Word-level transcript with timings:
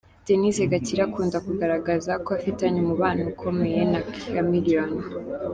Denise 0.25 0.63
Gakire 0.71 1.01
akunda 1.07 1.37
kugaragaza 1.45 2.11
ko 2.25 2.29
afitanye 2.39 2.77
umubano 2.83 3.21
ukomeye 3.31 3.79
na 3.91 3.99
Chameleone. 4.17 5.01